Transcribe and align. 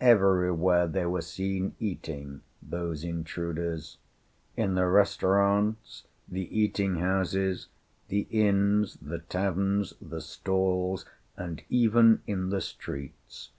Everywhere 0.00 0.86
they 0.86 1.04
were 1.04 1.20
seen 1.20 1.74
eating, 1.80 2.42
those 2.62 3.02
intruders 3.02 3.98
in 4.56 4.76
the 4.76 4.86
restaurants, 4.86 6.04
the 6.28 6.46
eating 6.56 6.94
houses, 7.00 7.66
the 8.06 8.28
inns, 8.30 8.96
the 9.02 9.18
taverns, 9.18 9.94
the 10.00 10.20
stalls, 10.20 11.06
and 11.36 11.64
even 11.68 12.22
in 12.28 12.50
the 12.50 12.60
streets. 12.60 13.50